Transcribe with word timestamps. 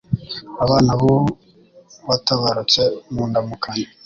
abana 0.63 0.91
b'uwatabarutse 0.99 2.81
Mu 3.13 3.23
ndamukanyo 3.29 3.87